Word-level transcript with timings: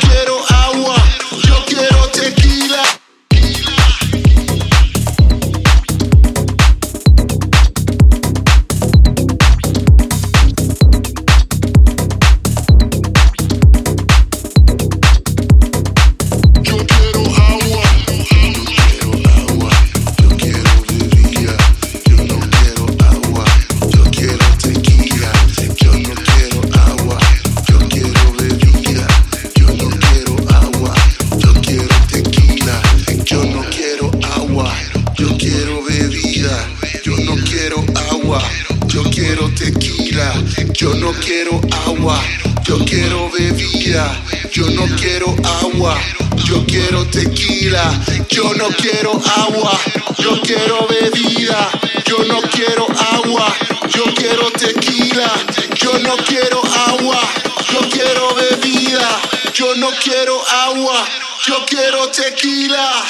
quiero 0.00 0.31
yo 38.88 39.02
quiero 39.10 39.48
tequila, 39.50 40.32
yo 40.74 40.94
no 40.94 41.12
quiero 41.12 41.60
agua, 41.86 42.18
yo 42.64 42.78
quiero 42.84 43.30
bebida, 43.30 44.22
yo 44.50 44.68
no 44.70 44.84
quiero 44.96 45.34
agua, 45.62 45.98
yo 46.44 46.64
quiero 46.66 47.04
tequila, 47.06 47.82
yo 48.28 48.54
no 48.54 48.68
quiero 48.68 49.12
agua, 49.36 49.78
yo 50.18 50.40
quiero 50.42 50.86
bebida, 50.86 51.70
yo 52.06 52.24
no 52.24 52.40
quiero 52.42 52.86
agua, 53.12 53.54
yo 53.94 54.04
quiero 54.14 54.50
tequila, 54.52 55.30
yo 55.76 55.98
no 55.98 56.16
quiero 56.24 56.62
agua, 56.88 57.20
yo 57.70 57.80
quiero 57.90 58.34
bebida, 58.34 59.20
yo 59.52 59.74
no 59.76 59.90
quiero 60.02 60.40
agua, 60.48 61.04
yo 61.46 61.64
quiero 61.66 62.08
tequila. 62.10 63.02